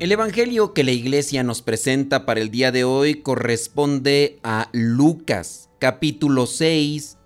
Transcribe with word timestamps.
El 0.00 0.12
Evangelio 0.12 0.74
que 0.74 0.84
la 0.84 0.92
iglesia 0.92 1.42
nos 1.42 1.60
presenta 1.60 2.24
para 2.24 2.40
el 2.40 2.52
día 2.52 2.70
de 2.70 2.84
hoy 2.84 3.16
corresponde 3.16 4.38
a 4.44 4.68
Lucas 4.72 5.70
capítulo 5.80 6.46
6 6.46 7.18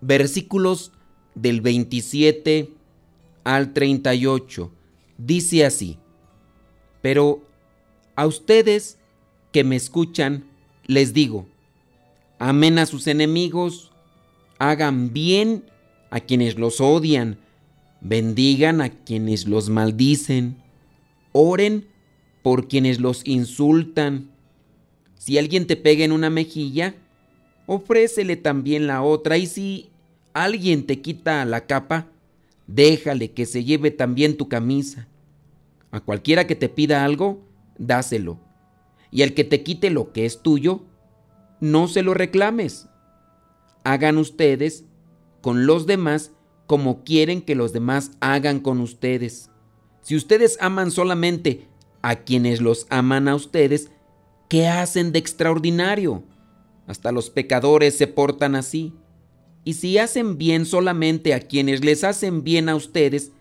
versículos 0.00 0.92
del 1.34 1.60
27 1.60 2.70
al 3.42 3.72
38. 3.72 4.70
Dice 5.18 5.66
así, 5.66 5.98
pero 7.02 7.42
a 8.14 8.28
ustedes 8.28 8.98
que 9.50 9.64
me 9.64 9.74
escuchan 9.74 10.44
les 10.86 11.12
digo, 11.12 11.48
amen 12.38 12.78
a 12.78 12.86
sus 12.86 13.08
enemigos, 13.08 13.90
hagan 14.60 15.12
bien 15.12 15.64
a 16.10 16.20
quienes 16.20 16.56
los 16.56 16.80
odian, 16.80 17.40
bendigan 18.00 18.82
a 18.82 18.90
quienes 18.90 19.48
los 19.48 19.68
maldicen, 19.68 20.62
oren 21.32 21.89
por 22.42 22.68
quienes 22.68 23.00
los 23.00 23.26
insultan. 23.26 24.30
Si 25.14 25.38
alguien 25.38 25.66
te 25.66 25.76
pega 25.76 26.04
en 26.04 26.12
una 26.12 26.30
mejilla, 26.30 26.94
ofrécele 27.66 28.36
también 28.36 28.86
la 28.86 29.02
otra. 29.02 29.36
Y 29.36 29.46
si 29.46 29.90
alguien 30.32 30.86
te 30.86 31.00
quita 31.00 31.44
la 31.44 31.66
capa, 31.66 32.08
déjale 32.66 33.32
que 33.32 33.46
se 33.46 33.64
lleve 33.64 33.90
también 33.90 34.36
tu 34.36 34.48
camisa. 34.48 35.08
A 35.90 36.00
cualquiera 36.00 36.46
que 36.46 36.54
te 36.54 36.68
pida 36.68 37.04
algo, 37.04 37.42
dáselo. 37.78 38.38
Y 39.10 39.22
al 39.22 39.34
que 39.34 39.44
te 39.44 39.62
quite 39.62 39.90
lo 39.90 40.12
que 40.12 40.24
es 40.24 40.40
tuyo, 40.40 40.82
no 41.60 41.88
se 41.88 42.02
lo 42.02 42.14
reclames. 42.14 42.88
Hagan 43.84 44.18
ustedes 44.18 44.84
con 45.40 45.66
los 45.66 45.86
demás 45.86 46.32
como 46.66 47.02
quieren 47.02 47.42
que 47.42 47.56
los 47.56 47.72
demás 47.72 48.12
hagan 48.20 48.60
con 48.60 48.80
ustedes. 48.80 49.50
Si 50.02 50.14
ustedes 50.14 50.56
aman 50.60 50.90
solamente 50.90 51.66
a 52.02 52.16
quienes 52.16 52.60
los 52.60 52.86
aman 52.90 53.28
a 53.28 53.34
ustedes, 53.34 53.90
¿qué 54.48 54.68
hacen 54.68 55.12
de 55.12 55.18
extraordinario? 55.18 56.24
Hasta 56.86 57.12
los 57.12 57.30
pecadores 57.30 57.96
se 57.96 58.06
portan 58.06 58.56
así. 58.56 58.94
Y 59.64 59.74
si 59.74 59.98
hacen 59.98 60.38
bien 60.38 60.66
solamente 60.66 61.34
a 61.34 61.40
quienes 61.40 61.84
les 61.84 62.02
hacen 62.02 62.42
bien 62.42 62.68
a 62.68 62.74
ustedes, 62.74 63.32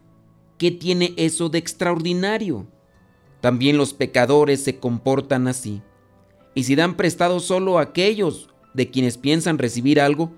¿qué 0.57 0.71
tiene 0.71 1.13
eso 1.17 1.49
de 1.49 1.57
extraordinario? 1.57 2.67
También 3.41 3.77
los 3.77 3.93
pecadores 3.93 4.61
se 4.63 4.77
comportan 4.79 5.47
así. 5.47 5.81
Y 6.53 6.65
si 6.65 6.75
dan 6.75 6.97
prestado 6.97 7.39
solo 7.39 7.79
a 7.79 7.83
aquellos 7.83 8.49
de 8.73 8.89
quienes 8.89 9.17
piensan 9.17 9.57
recibir 9.57 10.01
algo, 10.01 10.33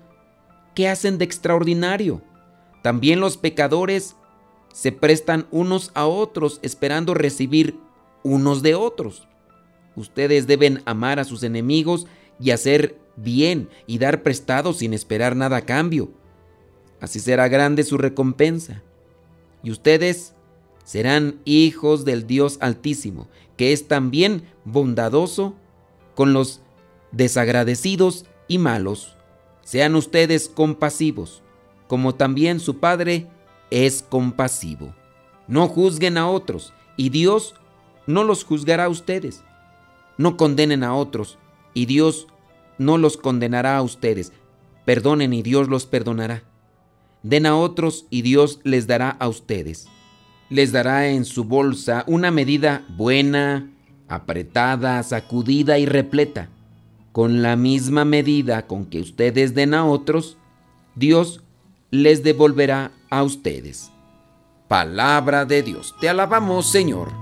¿qué 0.74 0.88
hacen 0.88 1.18
de 1.18 1.24
extraordinario? 1.24 2.22
También 2.82 3.20
los 3.20 3.36
pecadores 3.36 4.16
se 4.72 4.92
prestan 4.92 5.46
unos 5.50 5.90
a 5.94 6.06
otros 6.06 6.60
esperando 6.62 7.14
recibir 7.14 7.78
unos 8.22 8.62
de 8.62 8.74
otros. 8.74 9.28
Ustedes 9.96 10.46
deben 10.46 10.82
amar 10.84 11.18
a 11.18 11.24
sus 11.24 11.42
enemigos 11.42 12.06
y 12.40 12.50
hacer 12.50 12.98
bien 13.16 13.68
y 13.86 13.98
dar 13.98 14.22
prestado 14.22 14.72
sin 14.72 14.94
esperar 14.94 15.36
nada 15.36 15.58
a 15.58 15.66
cambio. 15.66 16.10
Así 17.00 17.20
será 17.20 17.48
grande 17.48 17.82
su 17.82 17.98
recompensa. 17.98 18.82
Y 19.62 19.70
ustedes 19.70 20.34
serán 20.84 21.40
hijos 21.44 22.04
del 22.04 22.26
Dios 22.26 22.58
Altísimo, 22.60 23.28
que 23.56 23.72
es 23.72 23.88
también 23.88 24.44
bondadoso 24.64 25.54
con 26.14 26.32
los 26.32 26.60
desagradecidos 27.12 28.26
y 28.48 28.58
malos. 28.58 29.16
Sean 29.62 29.94
ustedes 29.94 30.48
compasivos, 30.48 31.42
como 31.86 32.14
también 32.14 32.58
su 32.60 32.78
Padre 32.78 33.28
es 33.70 34.04
compasivo. 34.08 34.94
No 35.46 35.68
juzguen 35.68 36.18
a 36.18 36.28
otros, 36.28 36.72
y 36.96 37.10
Dios 37.10 37.54
no 38.06 38.24
los 38.24 38.44
juzgará 38.44 38.84
a 38.84 38.88
ustedes. 38.88 39.42
No 40.18 40.36
condenen 40.36 40.84
a 40.84 40.94
otros 40.94 41.38
y 41.74 41.86
Dios 41.86 42.28
no 42.78 42.98
los 42.98 43.16
condenará 43.16 43.76
a 43.76 43.82
ustedes. 43.82 44.32
Perdonen 44.84 45.32
y 45.32 45.42
Dios 45.42 45.68
los 45.68 45.86
perdonará. 45.86 46.42
Den 47.22 47.46
a 47.46 47.56
otros 47.56 48.06
y 48.10 48.22
Dios 48.22 48.60
les 48.64 48.86
dará 48.86 49.10
a 49.10 49.28
ustedes. 49.28 49.86
Les 50.50 50.72
dará 50.72 51.08
en 51.08 51.24
su 51.24 51.44
bolsa 51.44 52.04
una 52.06 52.30
medida 52.30 52.84
buena, 52.96 53.70
apretada, 54.08 55.02
sacudida 55.02 55.78
y 55.78 55.86
repleta. 55.86 56.48
Con 57.12 57.42
la 57.42 57.56
misma 57.56 58.04
medida 58.04 58.66
con 58.66 58.86
que 58.86 59.00
ustedes 59.00 59.54
den 59.54 59.74
a 59.74 59.84
otros, 59.84 60.38
Dios 60.94 61.42
les 61.90 62.22
devolverá 62.22 62.92
a 63.10 63.22
ustedes. 63.22 63.90
Palabra 64.66 65.44
de 65.44 65.62
Dios. 65.62 65.94
Te 66.00 66.08
alabamos, 66.08 66.70
Señor. 66.70 67.21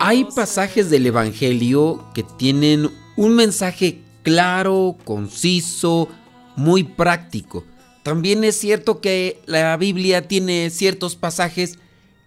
Hay 0.00 0.24
pasajes 0.34 0.90
del 0.90 1.06
Evangelio 1.06 2.04
que 2.14 2.22
tienen 2.22 2.90
un 3.16 3.34
mensaje 3.34 4.00
claro, 4.22 4.96
conciso, 5.04 6.08
muy 6.56 6.84
práctico. 6.84 7.64
También 8.02 8.44
es 8.44 8.58
cierto 8.58 9.00
que 9.00 9.40
la 9.46 9.76
Biblia 9.76 10.28
tiene 10.28 10.70
ciertos 10.70 11.16
pasajes 11.16 11.78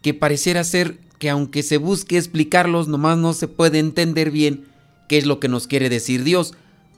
que 0.01 0.13
pareciera 0.13 0.63
ser 0.63 0.97
que 1.19 1.29
aunque 1.29 1.61
se 1.63 1.77
busque 1.77 2.17
explicarlos, 2.17 2.87
nomás 2.87 3.17
no 3.17 3.33
se 3.33 3.47
puede 3.47 3.79
entender 3.79 4.31
bien 4.31 4.65
qué 5.07 5.17
es 5.17 5.25
lo 5.25 5.39
que 5.39 5.47
nos 5.47 5.67
quiere 5.67 5.89
decir 5.89 6.23
Dios 6.23 6.53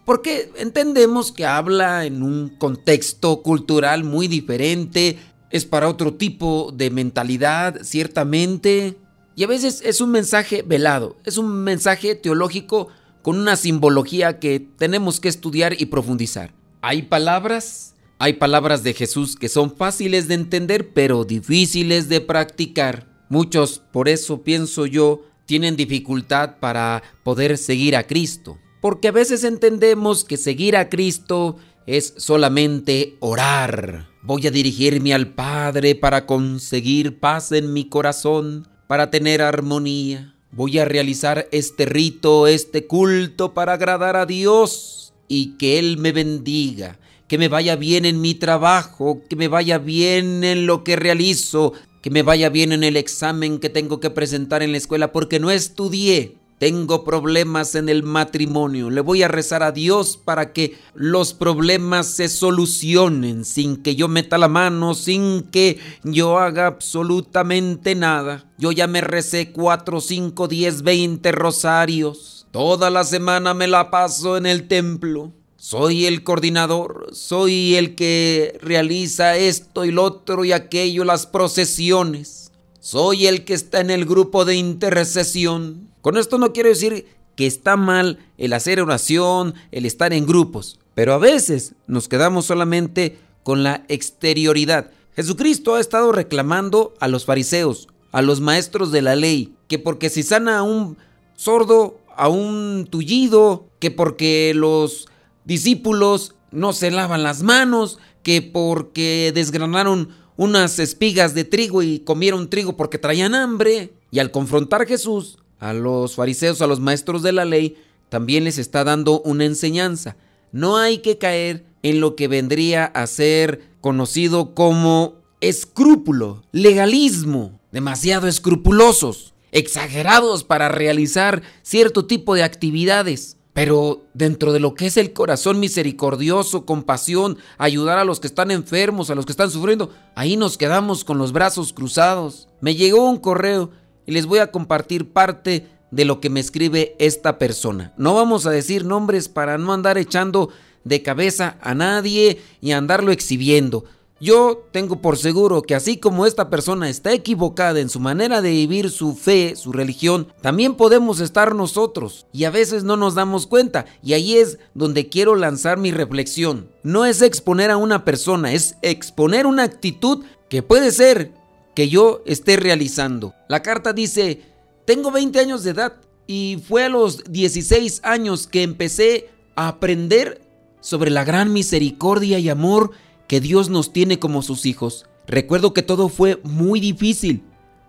porque 0.09 0.51
entendemos 0.57 1.31
que 1.31 1.45
habla 1.45 2.03
en 2.03 2.23
un 2.23 2.49
contexto 2.49 3.43
cultural 3.43 4.03
muy 4.03 4.27
diferente, 4.27 5.19
es 5.51 5.65
para 5.65 5.89
otro 5.89 6.13
tipo 6.13 6.73
de 6.75 6.89
mentalidad, 6.89 7.79
ciertamente, 7.83 8.97
y 9.35 9.43
a 9.43 9.47
veces 9.47 9.81
es 9.85 10.01
un 10.01 10.11
mensaje 10.11 10.61
velado, 10.61 11.17
es 11.25 11.37
un 11.37 11.63
mensaje 11.63 12.15
teológico 12.15 12.89
con 13.21 13.37
una 13.37 13.55
simbología 13.55 14.39
que 14.39 14.59
tenemos 14.59 15.19
que 15.19 15.29
estudiar 15.29 15.79
y 15.81 15.87
profundizar. 15.87 16.53
Hay 16.81 17.03
palabras, 17.03 17.95
hay 18.17 18.33
palabras 18.33 18.83
de 18.83 18.93
Jesús 18.93 19.35
que 19.35 19.49
son 19.49 19.75
fáciles 19.75 20.27
de 20.27 20.35
entender, 20.35 20.93
pero 20.93 21.25
difíciles 21.25 22.09
de 22.09 22.21
practicar. 22.21 23.07
Muchos, 23.29 23.81
por 23.91 24.09
eso 24.09 24.43
pienso 24.43 24.85
yo, 24.85 25.23
tienen 25.45 25.75
dificultad 25.75 26.59
para 26.59 27.03
poder 27.23 27.57
seguir 27.57 27.95
a 27.95 28.07
Cristo 28.07 28.57
porque 28.81 29.09
a 29.09 29.11
veces 29.11 29.43
entendemos 29.43 30.23
que 30.23 30.37
seguir 30.37 30.77
a 30.77 30.89
Cristo 30.89 31.57
es 31.85 32.13
solamente 32.17 33.17
orar. 33.19 34.08
Voy 34.21 34.45
a 34.47 34.51
dirigirme 34.51 35.13
al 35.13 35.27
Padre 35.27 35.95
para 35.95 36.25
conseguir 36.25 37.19
paz 37.19 37.53
en 37.53 37.71
mi 37.71 37.87
corazón, 37.87 38.67
para 38.87 39.11
tener 39.11 39.41
armonía. 39.41 40.35
Voy 40.51 40.77
a 40.77 40.83
realizar 40.83 41.47
este 41.53 41.85
rito, 41.85 42.45
este 42.45 42.85
culto 42.85 43.53
para 43.53 43.73
agradar 43.73 44.17
a 44.17 44.25
Dios 44.25 45.13
y 45.29 45.57
que 45.57 45.79
Él 45.79 45.97
me 45.97 46.11
bendiga, 46.11 46.99
que 47.29 47.37
me 47.37 47.47
vaya 47.47 47.77
bien 47.77 48.03
en 48.03 48.19
mi 48.19 48.35
trabajo, 48.35 49.21
que 49.29 49.37
me 49.37 49.47
vaya 49.47 49.77
bien 49.77 50.43
en 50.43 50.65
lo 50.65 50.83
que 50.83 50.97
realizo, 50.97 51.71
que 52.01 52.09
me 52.09 52.21
vaya 52.21 52.49
bien 52.49 52.73
en 52.73 52.83
el 52.83 52.97
examen 52.97 53.57
que 53.57 53.69
tengo 53.69 54.01
que 54.01 54.09
presentar 54.09 54.61
en 54.63 54.73
la 54.73 54.79
escuela 54.79 55.13
porque 55.13 55.39
no 55.39 55.49
estudié. 55.49 56.38
Tengo 56.59 57.05
problemas 57.05 57.73
en 57.75 57.87
el 57.87 58.03
matrimonio. 58.03 58.89
Le 58.89 58.99
voy 58.99 59.23
a 59.23 59.29
rezar 59.29 59.63
a 59.63 59.71
Dios 59.71 60.17
para 60.17 60.51
que 60.51 60.77
los 60.93 61.33
problemas 61.33 62.07
se 62.07 62.27
solucionen 62.27 63.45
sin 63.45 63.77
que 63.77 63.95
yo 63.95 64.09
meta 64.09 64.37
la 64.37 64.49
mano, 64.49 64.93
sin 64.93 65.43
que 65.43 65.79
yo 66.03 66.37
haga 66.37 66.67
absolutamente 66.67 67.95
nada. 67.95 68.45
Yo 68.57 68.73
ya 68.73 68.87
me 68.87 68.99
recé 68.99 69.53
4, 69.53 70.01
5, 70.01 70.47
10, 70.49 70.81
20 70.83 71.31
rosarios. 71.31 72.45
Toda 72.51 72.89
la 72.89 73.05
semana 73.05 73.53
me 73.53 73.67
la 73.67 73.89
paso 73.89 74.35
en 74.35 74.45
el 74.45 74.67
templo. 74.67 75.31
Soy 75.55 76.07
el 76.07 76.23
coordinador, 76.23 77.09
soy 77.13 77.75
el 77.75 77.95
que 77.95 78.57
realiza 78.61 79.37
esto 79.37 79.85
y 79.85 79.91
lo 79.91 80.03
otro 80.03 80.43
y 80.43 80.51
aquello, 80.51 81.05
las 81.05 81.25
procesiones. 81.25 82.51
Soy 82.81 83.27
el 83.27 83.45
que 83.45 83.53
está 83.53 83.81
en 83.81 83.91
el 83.91 84.05
grupo 84.05 84.45
de 84.45 84.55
intercesión. 84.55 85.89
Con 86.01 86.17
esto 86.17 86.37
no 86.37 86.53
quiero 86.53 86.69
decir 86.69 87.07
que 87.35 87.45
está 87.45 87.75
mal 87.75 88.19
el 88.37 88.53
hacer 88.53 88.81
oración, 88.81 89.53
el 89.71 89.85
estar 89.85 90.13
en 90.13 90.25
grupos, 90.25 90.79
pero 90.95 91.13
a 91.13 91.17
veces 91.17 91.73
nos 91.87 92.07
quedamos 92.07 92.45
solamente 92.45 93.17
con 93.43 93.63
la 93.63 93.85
exterioridad. 93.87 94.91
Jesucristo 95.15 95.75
ha 95.75 95.79
estado 95.79 96.11
reclamando 96.11 96.93
a 96.99 97.07
los 97.07 97.25
fariseos, 97.25 97.87
a 98.11 98.21
los 98.21 98.41
maestros 98.41 98.91
de 98.91 99.01
la 99.01 99.15
ley, 99.15 99.53
que 99.67 99.79
porque 99.79 100.09
si 100.09 100.23
sana 100.23 100.59
a 100.59 100.63
un 100.63 100.97
sordo, 101.35 101.99
a 102.15 102.29
un 102.29 102.87
tullido, 102.89 103.65
que 103.79 103.91
porque 103.91 104.53
los 104.55 105.07
discípulos 105.45 106.35
no 106.51 106.73
se 106.73 106.91
lavan 106.91 107.23
las 107.23 107.43
manos, 107.43 107.99
que 108.23 108.41
porque 108.41 109.31
desgranaron 109.33 110.09
unas 110.37 110.79
espigas 110.79 111.33
de 111.33 111.43
trigo 111.43 111.83
y 111.83 111.99
comieron 111.99 112.49
trigo 112.49 112.77
porque 112.77 112.97
traían 112.97 113.35
hambre. 113.35 113.93
Y 114.11 114.19
al 114.19 114.31
confrontar 114.31 114.87
Jesús 114.87 115.37
a 115.59 115.73
los 115.73 116.15
fariseos, 116.15 116.61
a 116.61 116.67
los 116.67 116.79
maestros 116.79 117.23
de 117.23 117.31
la 117.31 117.45
ley, 117.45 117.77
también 118.09 118.43
les 118.43 118.57
está 118.57 118.83
dando 118.83 119.21
una 119.21 119.45
enseñanza. 119.45 120.15
No 120.51 120.77
hay 120.77 120.99
que 120.99 121.17
caer 121.17 121.65
en 121.83 122.01
lo 122.01 122.15
que 122.15 122.27
vendría 122.27 122.85
a 122.85 123.07
ser 123.07 123.61
conocido 123.81 124.55
como 124.55 125.15
escrúpulo, 125.41 126.43
legalismo, 126.51 127.59
demasiado 127.71 128.27
escrupulosos, 128.27 129.33
exagerados 129.51 130.43
para 130.43 130.69
realizar 130.69 131.41
cierto 131.61 132.05
tipo 132.05 132.35
de 132.35 132.43
actividades. 132.43 133.37
Pero 133.53 134.05
dentro 134.13 134.53
de 134.53 134.59
lo 134.59 134.73
que 134.73 134.85
es 134.85 134.95
el 134.95 135.11
corazón 135.11 135.59
misericordioso, 135.59 136.65
compasión, 136.65 137.37
ayudar 137.57 137.97
a 137.97 138.05
los 138.05 138.19
que 138.19 138.27
están 138.27 138.51
enfermos, 138.51 139.09
a 139.09 139.15
los 139.15 139.25
que 139.25 139.33
están 139.33 139.51
sufriendo, 139.51 139.91
ahí 140.15 140.37
nos 140.37 140.57
quedamos 140.57 141.03
con 141.03 141.17
los 141.17 141.33
brazos 141.33 141.73
cruzados. 141.73 142.47
Me 142.61 142.75
llegó 142.75 143.09
un 143.09 143.17
correo 143.17 143.71
y 144.09 144.11
les 144.11 144.25
voy 144.25 144.39
a 144.39 144.49
compartir 144.49 145.13
parte 145.13 145.67
de 145.91 146.03
lo 146.03 146.19
que 146.19 146.31
me 146.31 146.39
escribe 146.39 146.95
esta 146.97 147.37
persona. 147.37 147.93
No 147.95 148.15
vamos 148.15 148.47
a 148.47 148.49
decir 148.49 148.83
nombres 148.83 149.29
para 149.29 149.59
no 149.59 149.71
andar 149.71 149.99
echando 149.99 150.49
de 150.83 151.03
cabeza 151.03 151.57
a 151.61 151.75
nadie 151.75 152.41
y 152.59 152.71
andarlo 152.71 153.11
exhibiendo. 153.11 153.85
Yo 154.19 154.67
tengo 154.71 154.99
por 154.99 155.15
seguro 155.15 155.61
que 155.61 155.75
así 155.75 155.97
como 155.97 156.25
esta 156.25 156.49
persona 156.49 156.89
está 156.89 157.13
equivocada 157.13 157.79
en 157.79 157.89
su 157.89 157.99
manera 157.99 158.41
de 158.41 158.49
vivir 158.49 158.89
su 158.89 159.15
fe, 159.15 159.55
su 159.55 159.71
religión, 159.71 160.33
también 160.41 160.73
podemos 160.73 161.19
estar 161.19 161.53
nosotros 161.53 162.25
y 162.33 162.45
a 162.45 162.49
veces 162.49 162.83
no 162.83 162.97
nos 162.97 163.13
damos 163.13 163.45
cuenta 163.45 163.85
y 164.01 164.13
ahí 164.13 164.37
es 164.37 164.57
donde 164.73 165.07
quiero 165.07 165.35
lanzar 165.35 165.77
mi 165.77 165.91
reflexión. 165.91 166.67
No 166.81 167.05
es 167.05 167.21
exponer 167.21 167.69
a 167.69 167.77
una 167.77 168.05
persona, 168.05 168.53
es 168.53 168.75
exponer 168.81 169.45
una 169.45 169.63
actitud 169.63 170.25
que 170.49 170.63
puede 170.63 170.91
ser 170.91 171.38
que 171.75 171.89
yo 171.89 172.23
esté 172.25 172.57
realizando. 172.57 173.33
La 173.47 173.61
carta 173.61 173.93
dice, 173.93 174.41
tengo 174.85 175.11
20 175.11 175.39
años 175.39 175.63
de 175.63 175.71
edad 175.71 175.93
y 176.27 176.61
fue 176.67 176.83
a 176.83 176.89
los 176.89 177.23
16 177.23 178.01
años 178.03 178.47
que 178.47 178.63
empecé 178.63 179.29
a 179.55 179.67
aprender 179.67 180.41
sobre 180.81 181.11
la 181.11 181.23
gran 181.23 181.53
misericordia 181.53 182.39
y 182.39 182.49
amor 182.49 182.91
que 183.27 183.39
Dios 183.41 183.69
nos 183.69 183.93
tiene 183.93 184.19
como 184.19 184.41
sus 184.41 184.65
hijos. 184.65 185.05
Recuerdo 185.27 185.73
que 185.73 185.83
todo 185.83 186.09
fue 186.09 186.39
muy 186.43 186.79
difícil, 186.79 187.43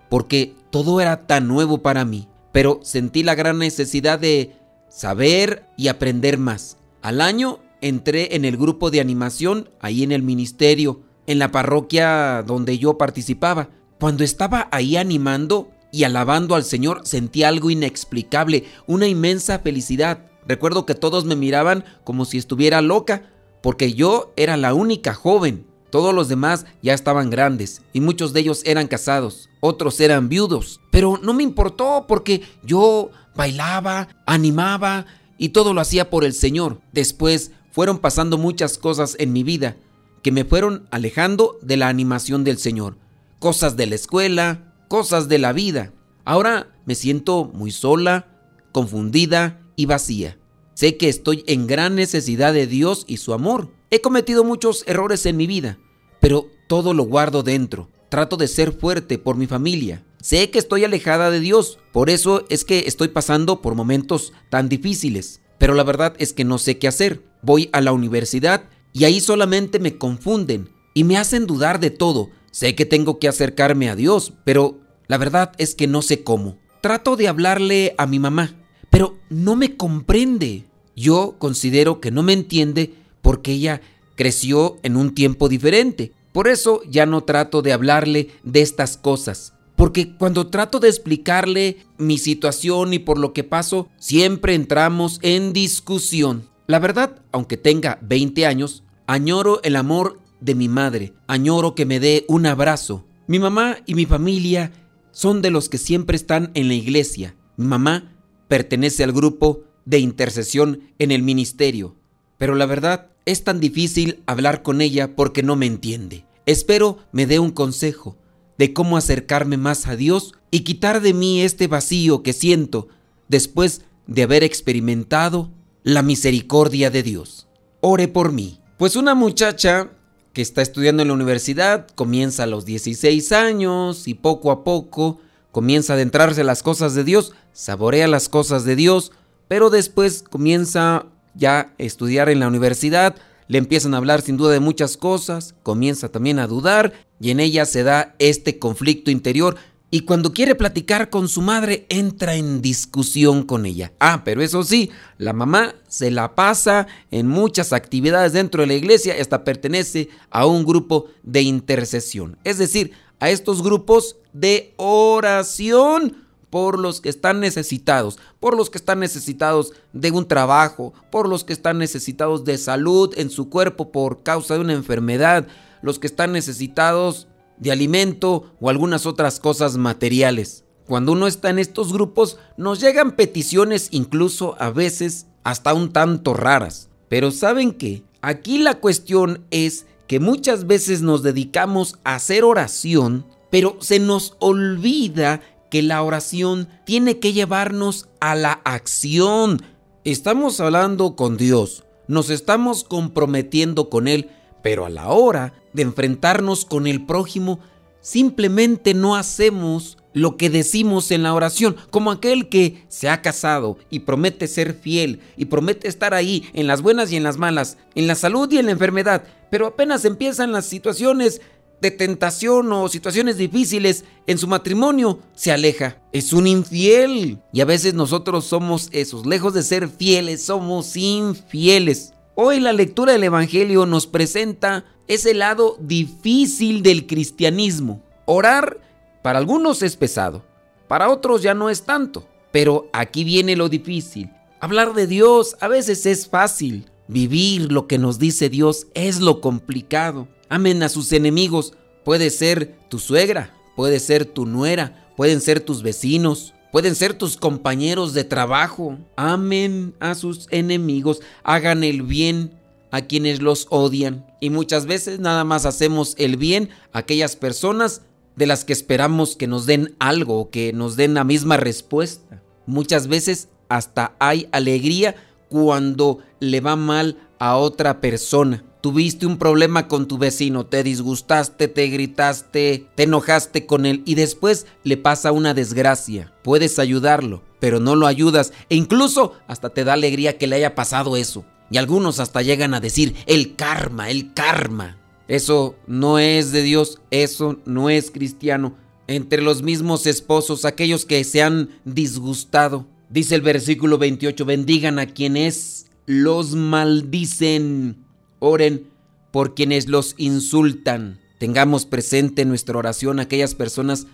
porque 0.08 0.54
todo 0.70 1.00
era 1.00 1.26
tan 1.26 1.48
nuevo 1.48 1.78
para 1.78 2.04
mí, 2.04 2.28
pero 2.52 2.80
sentí 2.82 3.22
la 3.22 3.34
gran 3.34 3.58
necesidad 3.58 4.18
de 4.18 4.52
saber 4.88 5.64
y 5.76 5.88
aprender 5.88 6.36
más. 6.36 6.76
Al 7.00 7.20
año 7.20 7.60
entré 7.80 8.36
en 8.36 8.44
el 8.44 8.56
grupo 8.56 8.90
de 8.90 9.00
animación 9.00 9.70
ahí 9.80 10.02
en 10.02 10.12
el 10.12 10.22
ministerio, 10.22 11.02
en 11.30 11.38
la 11.38 11.52
parroquia 11.52 12.42
donde 12.44 12.76
yo 12.78 12.98
participaba. 12.98 13.68
Cuando 14.00 14.24
estaba 14.24 14.68
ahí 14.72 14.96
animando 14.96 15.70
y 15.92 16.02
alabando 16.02 16.56
al 16.56 16.64
Señor, 16.64 17.02
sentí 17.04 17.44
algo 17.44 17.70
inexplicable, 17.70 18.64
una 18.88 19.06
inmensa 19.06 19.60
felicidad. 19.60 20.26
Recuerdo 20.48 20.86
que 20.86 20.96
todos 20.96 21.24
me 21.24 21.36
miraban 21.36 21.84
como 22.02 22.24
si 22.24 22.36
estuviera 22.36 22.82
loca, 22.82 23.30
porque 23.62 23.92
yo 23.92 24.32
era 24.34 24.56
la 24.56 24.74
única 24.74 25.14
joven. 25.14 25.66
Todos 25.90 26.12
los 26.12 26.28
demás 26.28 26.66
ya 26.82 26.94
estaban 26.94 27.30
grandes 27.30 27.82
y 27.92 28.00
muchos 28.00 28.32
de 28.32 28.40
ellos 28.40 28.62
eran 28.64 28.88
casados, 28.88 29.48
otros 29.60 30.00
eran 30.00 30.28
viudos. 30.28 30.80
Pero 30.90 31.20
no 31.22 31.32
me 31.32 31.44
importó 31.44 32.06
porque 32.08 32.42
yo 32.64 33.10
bailaba, 33.36 34.08
animaba 34.26 35.06
y 35.38 35.50
todo 35.50 35.74
lo 35.74 35.80
hacía 35.80 36.10
por 36.10 36.24
el 36.24 36.32
Señor. 36.32 36.80
Después 36.90 37.52
fueron 37.70 37.98
pasando 37.98 38.36
muchas 38.36 38.78
cosas 38.78 39.14
en 39.20 39.32
mi 39.32 39.44
vida 39.44 39.76
que 40.22 40.32
me 40.32 40.44
fueron 40.44 40.86
alejando 40.90 41.58
de 41.62 41.76
la 41.76 41.88
animación 41.88 42.44
del 42.44 42.58
Señor. 42.58 42.96
Cosas 43.38 43.76
de 43.76 43.86
la 43.86 43.94
escuela, 43.94 44.74
cosas 44.88 45.28
de 45.28 45.38
la 45.38 45.52
vida. 45.52 45.92
Ahora 46.24 46.68
me 46.84 46.94
siento 46.94 47.44
muy 47.44 47.70
sola, 47.70 48.28
confundida 48.72 49.60
y 49.76 49.86
vacía. 49.86 50.38
Sé 50.74 50.96
que 50.96 51.08
estoy 51.08 51.44
en 51.46 51.66
gran 51.66 51.94
necesidad 51.94 52.52
de 52.52 52.66
Dios 52.66 53.04
y 53.06 53.18
su 53.18 53.32
amor. 53.32 53.72
He 53.90 54.00
cometido 54.00 54.44
muchos 54.44 54.84
errores 54.86 55.26
en 55.26 55.36
mi 55.36 55.46
vida, 55.46 55.78
pero 56.20 56.46
todo 56.68 56.94
lo 56.94 57.04
guardo 57.04 57.42
dentro. 57.42 57.90
Trato 58.08 58.36
de 58.36 58.48
ser 58.48 58.72
fuerte 58.72 59.18
por 59.18 59.36
mi 59.36 59.46
familia. 59.46 60.04
Sé 60.20 60.50
que 60.50 60.58
estoy 60.58 60.84
alejada 60.84 61.30
de 61.30 61.40
Dios, 61.40 61.78
por 61.92 62.10
eso 62.10 62.44
es 62.50 62.64
que 62.64 62.80
estoy 62.86 63.08
pasando 63.08 63.62
por 63.62 63.74
momentos 63.74 64.32
tan 64.50 64.68
difíciles. 64.68 65.40
Pero 65.58 65.74
la 65.74 65.84
verdad 65.84 66.14
es 66.18 66.32
que 66.32 66.44
no 66.44 66.58
sé 66.58 66.78
qué 66.78 66.88
hacer. 66.88 67.22
Voy 67.42 67.68
a 67.72 67.80
la 67.80 67.92
universidad 67.92 68.64
y 68.92 69.04
ahí 69.04 69.20
solamente 69.20 69.78
me 69.78 69.96
confunden 69.96 70.68
y 70.94 71.04
me 71.04 71.16
hacen 71.16 71.46
dudar 71.46 71.80
de 71.80 71.90
todo. 71.90 72.30
Sé 72.50 72.74
que 72.74 72.86
tengo 72.86 73.18
que 73.18 73.28
acercarme 73.28 73.88
a 73.88 73.96
Dios, 73.96 74.32
pero 74.44 74.80
la 75.06 75.18
verdad 75.18 75.52
es 75.58 75.74
que 75.74 75.86
no 75.86 76.02
sé 76.02 76.22
cómo. 76.24 76.58
Trato 76.80 77.16
de 77.16 77.28
hablarle 77.28 77.94
a 77.98 78.06
mi 78.06 78.18
mamá, 78.18 78.56
pero 78.90 79.16
no 79.28 79.56
me 79.56 79.76
comprende. 79.76 80.64
Yo 80.96 81.36
considero 81.38 82.00
que 82.00 82.10
no 82.10 82.22
me 82.22 82.32
entiende 82.32 82.94
porque 83.22 83.52
ella 83.52 83.80
creció 84.16 84.78
en 84.82 84.96
un 84.96 85.14
tiempo 85.14 85.48
diferente. 85.48 86.12
Por 86.32 86.48
eso 86.48 86.82
ya 86.88 87.06
no 87.06 87.22
trato 87.22 87.62
de 87.62 87.72
hablarle 87.72 88.28
de 88.42 88.60
estas 88.62 88.96
cosas. 88.96 89.54
Porque 89.76 90.14
cuando 90.16 90.48
trato 90.48 90.78
de 90.78 90.88
explicarle 90.88 91.78
mi 91.96 92.18
situación 92.18 92.92
y 92.92 92.98
por 92.98 93.18
lo 93.18 93.32
que 93.32 93.44
paso, 93.44 93.88
siempre 93.98 94.54
entramos 94.54 95.18
en 95.22 95.54
discusión. 95.54 96.49
La 96.70 96.78
verdad, 96.78 97.16
aunque 97.32 97.56
tenga 97.56 97.98
20 98.00 98.46
años, 98.46 98.84
añoro 99.08 99.60
el 99.64 99.74
amor 99.74 100.20
de 100.40 100.54
mi 100.54 100.68
madre, 100.68 101.14
añoro 101.26 101.74
que 101.74 101.84
me 101.84 101.98
dé 101.98 102.24
un 102.28 102.46
abrazo. 102.46 103.04
Mi 103.26 103.40
mamá 103.40 103.78
y 103.86 103.96
mi 103.96 104.06
familia 104.06 104.70
son 105.10 105.42
de 105.42 105.50
los 105.50 105.68
que 105.68 105.78
siempre 105.78 106.14
están 106.14 106.52
en 106.54 106.68
la 106.68 106.74
iglesia. 106.74 107.34
Mi 107.56 107.66
mamá 107.66 108.12
pertenece 108.46 109.02
al 109.02 109.10
grupo 109.10 109.64
de 109.84 109.98
intercesión 109.98 110.82
en 111.00 111.10
el 111.10 111.24
ministerio, 111.24 111.96
pero 112.38 112.54
la 112.54 112.66
verdad 112.66 113.10
es 113.24 113.42
tan 113.42 113.58
difícil 113.58 114.22
hablar 114.26 114.62
con 114.62 114.80
ella 114.80 115.16
porque 115.16 115.42
no 115.42 115.56
me 115.56 115.66
entiende. 115.66 116.24
Espero 116.46 116.98
me 117.10 117.26
dé 117.26 117.40
un 117.40 117.50
consejo 117.50 118.16
de 118.58 118.72
cómo 118.72 118.96
acercarme 118.96 119.56
más 119.56 119.88
a 119.88 119.96
Dios 119.96 120.34
y 120.52 120.60
quitar 120.60 121.00
de 121.00 121.14
mí 121.14 121.42
este 121.42 121.66
vacío 121.66 122.22
que 122.22 122.32
siento 122.32 122.86
después 123.26 123.82
de 124.06 124.22
haber 124.22 124.44
experimentado 124.44 125.50
la 125.82 126.02
misericordia 126.02 126.90
de 126.90 127.02
Dios. 127.02 127.46
Ore 127.80 128.08
por 128.08 128.32
mí. 128.32 128.60
Pues 128.76 128.96
una 128.96 129.14
muchacha 129.14 129.90
que 130.32 130.42
está 130.42 130.62
estudiando 130.62 131.02
en 131.02 131.08
la 131.08 131.14
universidad 131.14 131.86
comienza 131.94 132.44
a 132.44 132.46
los 132.46 132.64
16 132.64 133.32
años 133.32 134.06
y 134.06 134.14
poco 134.14 134.50
a 134.50 134.64
poco 134.64 135.20
comienza 135.50 135.92
a 135.92 135.96
adentrarse 135.96 136.42
en 136.42 136.46
las 136.46 136.62
cosas 136.62 136.94
de 136.94 137.04
Dios, 137.04 137.32
saborea 137.52 138.06
las 138.06 138.28
cosas 138.28 138.64
de 138.64 138.76
Dios, 138.76 139.12
pero 139.48 139.68
después 139.68 140.22
comienza 140.22 141.06
ya 141.34 141.58
a 141.60 141.72
estudiar 141.78 142.28
en 142.28 142.38
la 142.40 142.48
universidad, 142.48 143.16
le 143.48 143.58
empiezan 143.58 143.94
a 143.94 143.96
hablar 143.96 144.22
sin 144.22 144.36
duda 144.36 144.52
de 144.52 144.60
muchas 144.60 144.96
cosas, 144.96 145.56
comienza 145.64 146.08
también 146.08 146.38
a 146.38 146.46
dudar 146.46 146.92
y 147.20 147.30
en 147.30 147.40
ella 147.40 147.66
se 147.66 147.82
da 147.82 148.14
este 148.20 148.60
conflicto 148.60 149.10
interior 149.10 149.56
y 149.90 150.00
cuando 150.00 150.32
quiere 150.32 150.54
platicar 150.54 151.10
con 151.10 151.28
su 151.28 151.42
madre 151.42 151.86
entra 151.88 152.36
en 152.36 152.62
discusión 152.62 153.42
con 153.42 153.66
ella. 153.66 153.92
Ah, 153.98 154.22
pero 154.24 154.40
eso 154.40 154.62
sí, 154.62 154.90
la 155.18 155.32
mamá 155.32 155.74
se 155.88 156.10
la 156.10 156.34
pasa 156.34 156.86
en 157.10 157.26
muchas 157.26 157.72
actividades 157.72 158.32
dentro 158.32 158.62
de 158.62 158.68
la 158.68 158.74
iglesia 158.74 159.16
hasta 159.20 159.42
pertenece 159.42 160.08
a 160.30 160.46
un 160.46 160.64
grupo 160.64 161.06
de 161.24 161.42
intercesión. 161.42 162.38
Es 162.44 162.58
decir, 162.58 162.92
a 163.18 163.30
estos 163.30 163.62
grupos 163.62 164.16
de 164.32 164.74
oración 164.76 166.16
por 166.50 166.78
los 166.78 167.00
que 167.00 167.08
están 167.08 167.40
necesitados, 167.40 168.18
por 168.38 168.56
los 168.56 168.70
que 168.70 168.78
están 168.78 169.00
necesitados 169.00 169.72
de 169.92 170.10
un 170.10 170.26
trabajo, 170.26 170.92
por 171.10 171.28
los 171.28 171.44
que 171.44 171.52
están 171.52 171.78
necesitados 171.78 172.44
de 172.44 172.58
salud 172.58 173.12
en 173.16 173.30
su 173.30 173.48
cuerpo 173.50 173.90
por 173.92 174.22
causa 174.22 174.54
de 174.54 174.60
una 174.60 174.72
enfermedad, 174.72 175.46
los 175.82 175.98
que 175.98 176.06
están 176.06 176.32
necesitados 176.32 177.28
de 177.60 177.70
alimento 177.70 178.52
o 178.60 178.68
algunas 178.68 179.06
otras 179.06 179.38
cosas 179.38 179.76
materiales. 179.76 180.64
Cuando 180.86 181.12
uno 181.12 181.28
está 181.28 181.50
en 181.50 181.60
estos 181.60 181.92
grupos 181.92 182.38
nos 182.56 182.80
llegan 182.80 183.12
peticiones 183.12 183.88
incluso 183.92 184.56
a 184.58 184.70
veces 184.70 185.26
hasta 185.44 185.72
un 185.72 185.92
tanto 185.92 186.34
raras. 186.34 186.88
Pero 187.08 187.30
¿saben 187.30 187.72
qué? 187.72 188.02
Aquí 188.22 188.58
la 188.58 188.80
cuestión 188.80 189.44
es 189.50 189.86
que 190.06 190.18
muchas 190.18 190.66
veces 190.66 191.02
nos 191.02 191.22
dedicamos 191.22 191.96
a 192.02 192.16
hacer 192.16 192.42
oración, 192.42 193.24
pero 193.50 193.76
se 193.80 194.00
nos 194.00 194.36
olvida 194.40 195.40
que 195.70 195.82
la 195.82 196.02
oración 196.02 196.68
tiene 196.84 197.20
que 197.20 197.32
llevarnos 197.32 198.08
a 198.20 198.34
la 198.34 198.60
acción. 198.64 199.62
Estamos 200.04 200.60
hablando 200.60 201.14
con 201.14 201.36
Dios, 201.36 201.84
nos 202.08 202.30
estamos 202.30 202.82
comprometiendo 202.82 203.88
con 203.88 204.08
Él, 204.08 204.30
pero 204.62 204.84
a 204.84 204.90
la 204.90 205.08
hora 205.08 205.54
de 205.72 205.82
enfrentarnos 205.82 206.64
con 206.64 206.86
el 206.86 207.04
prójimo, 207.04 207.60
simplemente 208.00 208.94
no 208.94 209.16
hacemos 209.16 209.98
lo 210.12 210.36
que 210.36 210.50
decimos 210.50 211.10
en 211.10 211.22
la 211.22 211.34
oración, 211.34 211.76
como 211.90 212.10
aquel 212.10 212.48
que 212.48 212.84
se 212.88 213.08
ha 213.08 213.22
casado 213.22 213.78
y 213.90 214.00
promete 214.00 214.48
ser 214.48 214.74
fiel 214.74 215.20
y 215.36 215.44
promete 215.44 215.88
estar 215.88 216.14
ahí 216.14 216.48
en 216.52 216.66
las 216.66 216.82
buenas 216.82 217.12
y 217.12 217.16
en 217.16 217.22
las 217.22 217.36
malas, 217.36 217.78
en 217.94 218.06
la 218.06 218.14
salud 218.14 218.50
y 218.50 218.58
en 218.58 218.66
la 218.66 218.72
enfermedad, 218.72 219.24
pero 219.50 219.66
apenas 219.66 220.04
empiezan 220.04 220.52
las 220.52 220.66
situaciones 220.66 221.40
de 221.80 221.90
tentación 221.90 222.70
o 222.72 222.88
situaciones 222.88 223.38
difíciles 223.38 224.04
en 224.26 224.38
su 224.38 224.46
matrimonio, 224.46 225.20
se 225.34 225.50
aleja. 225.50 225.96
Es 226.12 226.32
un 226.32 226.46
infiel. 226.46 227.38
Y 227.52 227.60
a 227.60 227.64
veces 227.64 227.94
nosotros 227.94 228.44
somos 228.44 228.88
esos. 228.92 229.26
Lejos 229.26 229.54
de 229.54 229.62
ser 229.62 229.88
fieles, 229.88 230.42
somos 230.42 230.94
infieles. 230.96 232.12
Hoy 232.42 232.58
la 232.58 232.72
lectura 232.72 233.12
del 233.12 233.24
Evangelio 233.24 233.84
nos 233.84 234.06
presenta 234.06 234.86
ese 235.08 235.34
lado 235.34 235.76
difícil 235.78 236.82
del 236.82 237.06
cristianismo. 237.06 238.02
Orar 238.24 238.80
para 239.22 239.38
algunos 239.38 239.82
es 239.82 239.94
pesado, 239.94 240.42
para 240.88 241.10
otros 241.10 241.42
ya 241.42 241.52
no 241.52 241.68
es 241.68 241.82
tanto. 241.82 242.26
Pero 242.50 242.88
aquí 242.94 243.24
viene 243.24 243.56
lo 243.56 243.68
difícil. 243.68 244.30
Hablar 244.58 244.94
de 244.94 245.06
Dios 245.06 245.54
a 245.60 245.68
veces 245.68 246.06
es 246.06 246.28
fácil. 246.28 246.90
Vivir 247.08 247.70
lo 247.70 247.86
que 247.86 247.98
nos 247.98 248.18
dice 248.18 248.48
Dios 248.48 248.86
es 248.94 249.20
lo 249.20 249.42
complicado. 249.42 250.26
Amen 250.48 250.82
a 250.82 250.88
sus 250.88 251.12
enemigos. 251.12 251.74
Puede 252.06 252.30
ser 252.30 252.74
tu 252.88 252.98
suegra, 252.98 253.54
puede 253.76 254.00
ser 254.00 254.24
tu 254.24 254.46
nuera, 254.46 255.12
pueden 255.14 255.42
ser 255.42 255.60
tus 255.60 255.82
vecinos, 255.82 256.54
pueden 256.72 256.94
ser 256.94 257.14
tus 257.14 257.36
compañeros 257.36 258.14
de 258.14 258.24
trabajo. 258.24 258.98
Amen 259.16 259.94
a 260.00 260.14
sus 260.14 260.46
enemigos, 260.50 261.20
hagan 261.42 261.84
el 261.84 262.02
bien 262.02 262.58
a 262.90 263.02
quienes 263.02 263.40
los 263.40 263.66
odian. 263.70 264.26
Y 264.40 264.50
muchas 264.50 264.86
veces 264.86 265.20
nada 265.20 265.44
más 265.44 265.66
hacemos 265.66 266.14
el 266.18 266.36
bien 266.36 266.70
a 266.92 267.00
aquellas 267.00 267.36
personas 267.36 268.02
de 268.36 268.46
las 268.46 268.64
que 268.64 268.72
esperamos 268.72 269.36
que 269.36 269.46
nos 269.46 269.66
den 269.66 269.94
algo 269.98 270.38
o 270.38 270.50
que 270.50 270.72
nos 270.72 270.96
den 270.96 271.14
la 271.14 271.24
misma 271.24 271.56
respuesta. 271.56 272.42
Muchas 272.66 273.06
veces 273.06 273.48
hasta 273.68 274.14
hay 274.18 274.48
alegría 274.52 275.14
cuando 275.48 276.18
le 276.40 276.60
va 276.60 276.76
mal 276.76 277.18
a 277.38 277.56
otra 277.56 278.00
persona. 278.00 278.64
Tuviste 278.80 279.26
un 279.26 279.36
problema 279.36 279.88
con 279.88 280.08
tu 280.08 280.16
vecino, 280.16 280.64
te 280.64 280.82
disgustaste, 280.82 281.68
te 281.68 281.86
gritaste, 281.88 282.86
te 282.94 283.02
enojaste 283.02 283.66
con 283.66 283.84
él 283.84 284.02
y 284.06 284.14
después 284.14 284.66
le 284.84 284.96
pasa 284.96 285.32
una 285.32 285.52
desgracia. 285.52 286.32
Puedes 286.42 286.78
ayudarlo, 286.78 287.42
pero 287.58 287.78
no 287.78 287.94
lo 287.94 288.06
ayudas 288.06 288.54
e 288.70 288.76
incluso 288.76 289.34
hasta 289.46 289.68
te 289.68 289.84
da 289.84 289.92
alegría 289.92 290.38
que 290.38 290.46
le 290.46 290.56
haya 290.56 290.74
pasado 290.74 291.18
eso. 291.18 291.44
Y 291.70 291.76
algunos 291.76 292.20
hasta 292.20 292.40
llegan 292.40 292.72
a 292.72 292.80
decir 292.80 293.14
el 293.26 293.54
karma, 293.54 294.08
el 294.08 294.32
karma. 294.32 294.96
Eso 295.28 295.76
no 295.86 296.18
es 296.18 296.50
de 296.50 296.62
Dios, 296.62 297.00
eso 297.10 297.60
no 297.66 297.90
es 297.90 298.10
cristiano. 298.10 298.74
Entre 299.06 299.42
los 299.42 299.62
mismos 299.62 300.06
esposos, 300.06 300.64
aquellos 300.64 301.04
que 301.04 301.22
se 301.24 301.42
han 301.42 301.68
disgustado, 301.84 302.86
dice 303.10 303.34
el 303.34 303.42
versículo 303.42 303.98
28, 303.98 304.44
bendigan 304.44 304.98
a 304.98 305.06
quienes 305.06 305.90
los 306.06 306.54
maldicen 306.54 308.06
Oren 308.40 308.88
por 309.30 309.54
quienes 309.54 309.88
los 309.88 310.14
insultan. 310.18 311.20
Tengamos 311.38 311.86
presente 311.86 312.42
en 312.42 312.48
nuestra 312.48 312.76
oración 312.76 313.20
aquellas 313.20 313.54
personas 313.54 314.06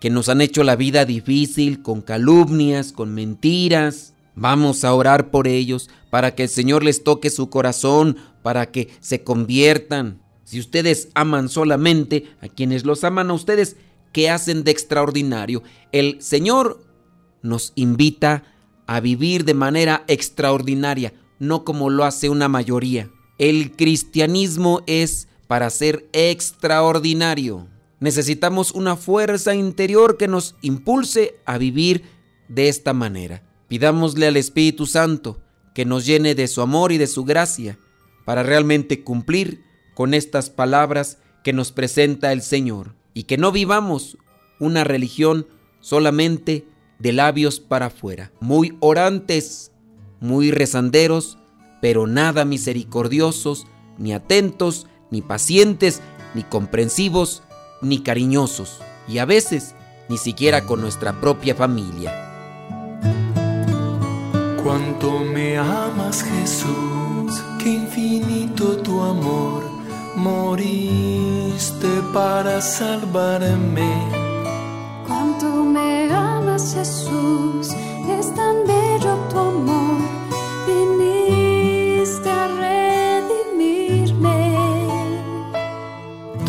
que 0.00 0.10
nos 0.10 0.28
han 0.28 0.40
hecho 0.40 0.64
la 0.64 0.76
vida 0.76 1.04
difícil 1.04 1.82
con 1.82 2.02
calumnias, 2.02 2.92
con 2.92 3.14
mentiras. 3.14 4.14
Vamos 4.34 4.84
a 4.84 4.92
orar 4.92 5.30
por 5.30 5.46
ellos 5.46 5.88
para 6.10 6.34
que 6.34 6.44
el 6.44 6.48
Señor 6.48 6.84
les 6.84 7.04
toque 7.04 7.30
su 7.30 7.48
corazón, 7.48 8.16
para 8.42 8.70
que 8.70 8.88
se 9.00 9.22
conviertan. 9.22 10.20
Si 10.44 10.60
ustedes 10.60 11.08
aman 11.14 11.48
solamente 11.48 12.26
a 12.40 12.48
quienes 12.48 12.84
los 12.84 13.04
aman 13.04 13.30
a 13.30 13.34
ustedes, 13.34 13.76
¿qué 14.12 14.30
hacen 14.30 14.64
de 14.64 14.70
extraordinario? 14.70 15.62
El 15.92 16.20
Señor 16.20 16.84
nos 17.42 17.72
invita 17.74 18.44
a 18.86 19.00
vivir 19.00 19.44
de 19.44 19.54
manera 19.54 20.04
extraordinaria, 20.06 21.12
no 21.38 21.64
como 21.64 21.90
lo 21.90 22.04
hace 22.04 22.28
una 22.28 22.48
mayoría. 22.48 23.10
El 23.38 23.72
cristianismo 23.72 24.82
es 24.86 25.28
para 25.46 25.70
ser 25.70 26.08
extraordinario. 26.12 27.66
Necesitamos 28.00 28.72
una 28.72 28.96
fuerza 28.96 29.54
interior 29.54 30.16
que 30.16 30.28
nos 30.28 30.54
impulse 30.62 31.36
a 31.44 31.58
vivir 31.58 32.04
de 32.48 32.68
esta 32.68 32.92
manera. 32.92 33.42
Pidámosle 33.68 34.26
al 34.26 34.36
Espíritu 34.36 34.86
Santo 34.86 35.40
que 35.74 35.84
nos 35.84 36.06
llene 36.06 36.34
de 36.34 36.48
su 36.48 36.62
amor 36.62 36.92
y 36.92 36.98
de 36.98 37.06
su 37.06 37.24
gracia 37.24 37.78
para 38.24 38.42
realmente 38.42 39.04
cumplir 39.04 39.62
con 39.94 40.14
estas 40.14 40.50
palabras 40.50 41.18
que 41.44 41.52
nos 41.52 41.72
presenta 41.72 42.32
el 42.32 42.42
Señor 42.42 42.94
y 43.14 43.24
que 43.24 43.38
no 43.38 43.52
vivamos 43.52 44.18
una 44.58 44.84
religión 44.84 45.46
solamente 45.80 46.66
de 46.98 47.12
labios 47.12 47.60
para 47.60 47.86
afuera, 47.86 48.32
muy 48.40 48.76
orantes, 48.80 49.70
muy 50.20 50.50
rezanderos, 50.50 51.35
pero 51.80 52.06
nada 52.06 52.44
misericordiosos, 52.44 53.66
ni 53.98 54.12
atentos, 54.12 54.86
ni 55.10 55.22
pacientes, 55.22 56.02
ni 56.34 56.42
comprensivos, 56.42 57.42
ni 57.82 58.00
cariñosos, 58.02 58.80
y 59.08 59.18
a 59.18 59.24
veces 59.24 59.74
ni 60.08 60.18
siquiera 60.18 60.62
con 60.66 60.80
nuestra 60.80 61.20
propia 61.20 61.54
familia. 61.54 62.12
Cuánto 64.62 65.20
me 65.20 65.56
amas 65.56 66.24
Jesús, 66.24 67.42
qué 67.62 67.70
infinito 67.74 68.76
tu 68.78 69.00
amor, 69.00 69.62
moriste 70.16 71.88
para 72.12 72.60
salvarme. 72.60 73.92
Cuánto 75.06 75.64
me 75.64 76.12
amas 76.12 76.74
Jesús, 76.74 77.68
es 78.18 78.34
tan 78.34 78.66
bello 78.66 78.85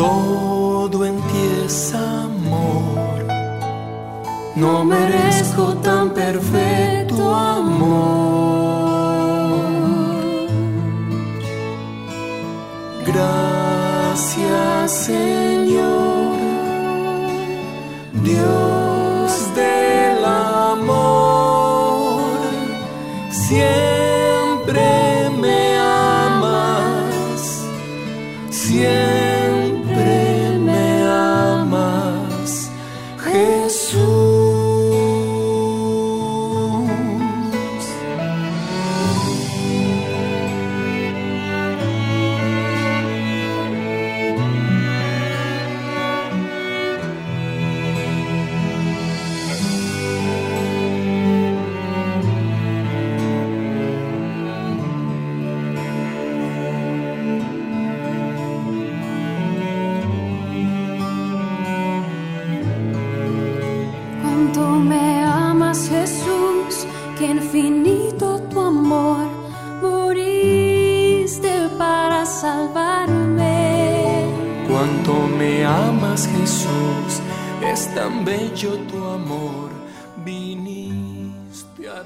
todo 0.08 1.06
en 1.06 1.18
ti 1.30 1.44
es 1.66 1.94
amor. 1.94 3.20
No 4.56 4.74
merezco 4.86 5.64
tan 5.88 6.06
perfecto 6.12 7.36
amor. 7.36 8.88
Gracias 13.10 14.92
Señor, 15.10 16.38
Dios 18.28 19.32
del 19.56 20.26
amor. 20.26 21.18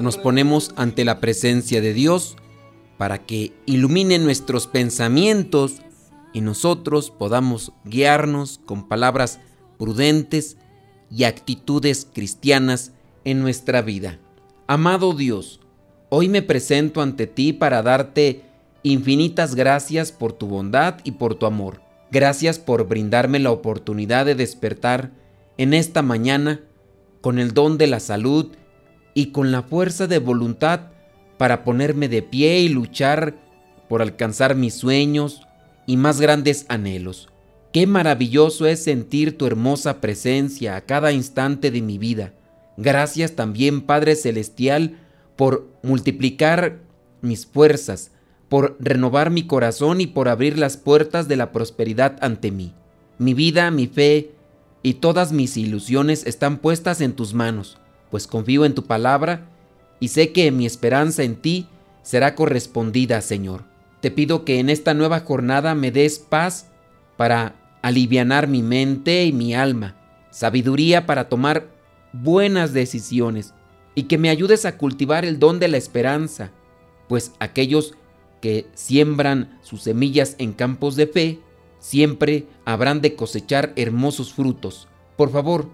Nos 0.02 0.18
ponemos 0.18 0.74
ante 0.78 1.06
la 1.06 1.20
presencia 1.20 1.80
de 1.80 1.94
Dios 1.94 2.36
para 2.98 3.26
que 3.26 3.54
ilumine 3.68 4.18
nuestros 4.18 4.66
pensamientos 4.66 5.76
y 6.34 6.42
nosotros 6.42 7.12
podamos 7.12 7.72
guiarnos 7.86 8.60
con 8.66 8.88
palabras 8.88 9.40
prudentes 9.78 10.58
y 11.12 11.26
actitudes 11.26 12.08
cristianas 12.12 12.94
en 13.26 13.42
nuestra 13.42 13.84
vida. 13.84 14.18
Amado 14.66 15.14
Dios, 15.14 15.60
hoy 16.10 16.30
me 16.30 16.42
presento 16.42 17.02
ante 17.02 17.28
ti 17.28 17.54
para 17.54 17.84
darte 17.84 18.44
infinitas 18.82 19.54
gracias 19.54 20.12
por 20.12 20.34
tu 20.34 20.48
bondad 20.48 20.96
y 21.04 21.12
por 21.12 21.36
tu 21.36 21.46
amor. 21.46 21.82
Gracias 22.12 22.58
por 22.58 22.88
brindarme 22.88 23.38
la 23.38 23.52
oportunidad 23.52 24.26
de 24.26 24.34
despertar 24.34 25.12
en 25.58 25.76
esta 25.76 26.02
mañana 26.02 26.62
con 27.22 27.38
el 27.38 27.54
don 27.54 27.78
de 27.78 27.86
la 27.86 28.00
salud 28.00 28.52
y 29.14 29.28
con 29.28 29.52
la 29.52 29.64
fuerza 29.64 30.08
de 30.08 30.20
voluntad 30.20 30.92
para 31.38 31.64
ponerme 31.64 32.08
de 32.08 32.22
pie 32.22 32.60
y 32.60 32.70
luchar 32.70 33.36
por 33.90 34.02
alcanzar 34.02 34.56
mis 34.56 34.76
sueños 34.76 35.42
y 35.86 35.98
más 35.98 36.22
grandes 36.22 36.66
anhelos. 36.70 37.30
Qué 37.74 37.88
maravilloso 37.88 38.68
es 38.68 38.84
sentir 38.84 39.38
tu 39.38 39.46
hermosa 39.46 40.02
presencia 40.02 40.76
a 40.76 40.82
cada 40.82 41.12
instante 41.12 41.72
de 41.72 41.82
mi 41.82 41.98
vida. 41.98 42.34
Gracias 42.78 43.34
también, 43.34 43.82
Padre 43.82 44.16
Celestial, 44.16 44.98
por 45.36 45.68
multiplicar 45.82 46.80
mis 47.22 47.46
fuerzas, 47.46 48.12
por 48.50 48.78
renovar 48.80 49.30
mi 49.30 49.48
corazón 49.48 50.02
y 50.02 50.08
por 50.08 50.30
abrir 50.30 50.58
las 50.58 50.78
puertas 50.78 51.28
de 51.28 51.38
la 51.38 51.52
prosperidad 51.52 52.18
ante 52.22 52.52
mí. 52.52 52.74
Mi 53.18 53.34
vida, 53.34 53.72
mi 53.72 53.88
fe 53.88 54.32
y 54.84 54.96
todas 54.96 55.32
mis 55.32 55.58
ilusiones 55.58 56.26
están 56.26 56.58
puestas 56.58 57.02
en 57.02 57.14
tus 57.14 57.34
manos, 57.34 57.78
pues 58.12 58.28
confío 58.28 58.66
en 58.66 58.76
tu 58.76 58.84
palabra 58.84 59.48
y 60.00 60.10
sé 60.10 60.32
que 60.32 60.52
mi 60.52 60.66
esperanza 60.66 61.24
en 61.24 61.38
ti 61.38 61.68
será 62.04 62.36
correspondida, 62.36 63.22
Señor. 63.22 63.64
Te 64.02 64.12
pido 64.12 64.46
que 64.46 64.60
en 64.60 64.70
esta 64.70 64.94
nueva 64.94 65.22
jornada 65.22 65.74
me 65.76 65.92
des 65.92 66.20
paz 66.20 66.68
para 67.18 67.56
alivianar 67.82 68.48
mi 68.48 68.62
mente 68.62 69.26
y 69.26 69.32
mi 69.32 69.56
alma, 69.56 69.96
sabiduría 70.30 71.06
para 71.06 71.30
tomar 71.30 71.68
buenas 72.14 72.74
decisiones 72.74 73.54
y 73.96 74.04
que 74.04 74.18
me 74.18 74.30
ayudes 74.30 74.66
a 74.66 74.78
cultivar 74.78 75.26
el 75.26 75.40
don 75.40 75.60
de 75.60 75.68
la 75.68 75.78
esperanza, 75.78 76.52
pues 77.08 77.34
aquellos 77.40 77.96
que 78.42 78.68
siembran 78.74 79.60
sus 79.62 79.84
semillas 79.84 80.36
en 80.40 80.54
campos 80.54 80.96
de 80.96 81.08
fe, 81.08 81.40
siempre 81.80 82.48
habrán 82.66 83.02
de 83.02 83.16
cosechar 83.16 83.74
hermosos 83.76 84.34
frutos. 84.34 84.88
Por 85.16 85.30
favor, 85.30 85.70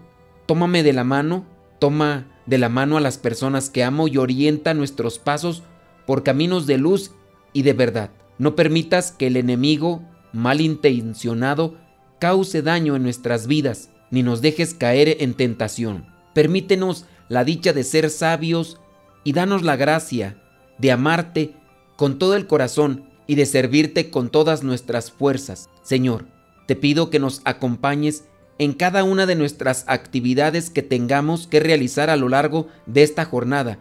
tómame 0.46 0.84
de 0.84 0.94
la 0.94 1.03
mano, 1.03 1.46
toma 1.80 2.28
de 2.46 2.58
la 2.58 2.70
mano 2.70 2.98
a 2.98 3.02
las 3.02 3.18
personas 3.18 3.70
que 3.70 3.84
amo 3.84 4.08
y 4.08 4.18
orienta 4.18 4.74
nuestros 4.74 5.20
pasos 5.20 5.64
por 6.06 6.24
caminos 6.24 6.66
de 6.68 6.78
luz 6.78 7.12
y 7.54 7.64
de 7.64 7.74
verdad. 7.74 8.12
No 8.38 8.56
permitas 8.56 9.12
que 9.12 9.28
el 9.28 9.38
enemigo 9.38 10.02
malintencionado 10.34 11.76
cause 12.20 12.62
daño 12.62 12.96
en 12.96 13.04
nuestras 13.04 13.48
vidas, 13.48 13.90
ni 14.12 14.24
nos 14.24 14.42
dejes 14.42 14.74
caer 14.74 15.18
en 15.20 15.34
tentación. 15.34 16.06
Permítenos 16.34 17.06
la 17.30 17.44
dicha 17.44 17.74
de 17.74 17.84
ser 17.84 18.10
sabios 18.10 18.80
y 19.24 19.34
danos 19.34 19.63
la 19.63 19.76
gracia 19.76 20.42
de 20.78 20.92
amarte 20.92 21.56
con 21.96 22.20
todo 22.20 22.36
el 22.36 22.48
corazón 22.48 23.10
y 23.26 23.36
de 23.36 23.46
servirte 23.46 24.10
con 24.10 24.30
todas 24.30 24.63
nuestras 24.63 25.12
fuerzas. 25.12 25.70
Señor, 25.82 26.26
te 26.66 26.76
pido 26.76 27.10
que 27.10 27.20
nos 27.20 27.42
acompañes 27.44 28.26
en 28.60 28.74
cada 28.74 29.04
una 29.04 29.26
de 29.26 29.36
nuestras 29.36 29.84
actividades 29.88 30.70
que 30.70 30.84
tengamos 30.84 31.48
que 31.48 31.60
realizar 31.60 32.10
a 32.10 32.15
lo 32.15 32.30
largo 32.30 32.67
de 32.86 33.04
esta 33.04 33.26
jornada 33.26 33.80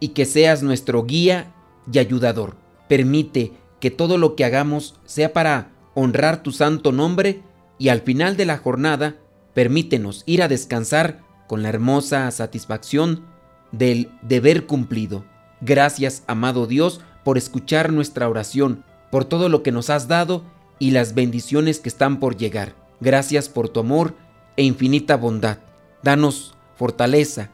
y 0.00 0.08
que 0.08 0.24
seas 0.24 0.62
nuestro 0.62 1.04
guía 1.04 1.54
y 1.90 1.98
ayudador. 1.98 2.56
Permite 2.88 3.52
que 3.80 3.90
todo 3.90 4.18
lo 4.18 4.36
que 4.36 4.44
hagamos 4.44 4.98
sea 5.04 5.32
para 5.32 5.70
honrar 5.94 6.42
tu 6.42 6.52
santo 6.52 6.92
nombre 6.92 7.42
y 7.78 7.88
al 7.88 8.00
final 8.00 8.36
de 8.36 8.46
la 8.46 8.58
jornada 8.58 9.16
permítenos 9.54 10.22
ir 10.26 10.42
a 10.42 10.48
descansar 10.48 11.20
con 11.46 11.62
la 11.62 11.68
hermosa 11.68 12.30
satisfacción 12.30 13.24
del 13.72 14.10
deber 14.22 14.66
cumplido. 14.66 15.24
Gracias, 15.60 16.22
amado 16.26 16.66
Dios, 16.66 17.00
por 17.24 17.38
escuchar 17.38 17.92
nuestra 17.92 18.28
oración, 18.28 18.84
por 19.10 19.24
todo 19.24 19.48
lo 19.48 19.62
que 19.62 19.72
nos 19.72 19.90
has 19.90 20.08
dado 20.08 20.44
y 20.78 20.90
las 20.90 21.14
bendiciones 21.14 21.80
que 21.80 21.88
están 21.88 22.20
por 22.20 22.36
llegar. 22.36 22.85
Gracias 23.00 23.48
por 23.48 23.68
tu 23.68 23.80
amor 23.80 24.14
e 24.56 24.62
infinita 24.62 25.16
bondad. 25.16 25.58
Danos 26.02 26.54
fortaleza 26.76 27.50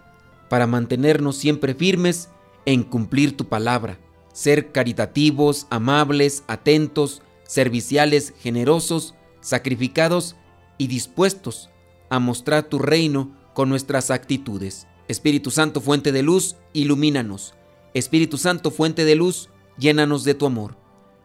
para 0.48 0.66
mantenernos 0.66 1.36
siempre 1.36 1.74
firmes 1.74 2.28
en 2.66 2.82
cumplir 2.82 3.36
tu 3.36 3.46
palabra, 3.46 3.98
ser 4.32 4.70
caritativos, 4.70 5.66
amables, 5.70 6.44
atentos, 6.46 7.22
serviciales, 7.44 8.34
generosos, 8.38 9.14
sacrificados 9.40 10.36
y 10.78 10.86
dispuestos 10.86 11.70
a 12.08 12.18
mostrar 12.18 12.64
tu 12.64 12.78
reino 12.78 13.36
con 13.54 13.68
nuestras 13.68 14.10
actitudes. 14.10 14.86
Espíritu 15.08 15.50
Santo, 15.50 15.80
fuente 15.80 16.12
de 16.12 16.22
luz, 16.22 16.56
ilumínanos. 16.72 17.54
Espíritu 17.94 18.38
Santo, 18.38 18.70
fuente 18.70 19.04
de 19.04 19.14
luz, 19.14 19.50
llénanos 19.78 20.24
de 20.24 20.34
tu 20.34 20.46
amor. 20.46 20.76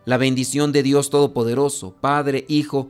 La 0.06 0.18
bendición 0.18 0.72
de 0.72 0.84
Dios 0.84 1.10
Todopoderoso, 1.10 1.94
Padre, 2.00 2.46
Hijo 2.48 2.90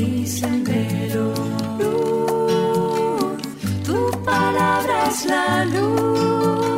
mi. 0.00 0.30
Luz, 1.12 1.34
tu 3.84 4.10
palabra 4.24 5.08
es 5.08 5.26
la 5.26 5.64
luz. 5.64 6.69